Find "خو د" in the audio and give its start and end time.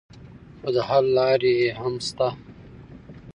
0.61-0.77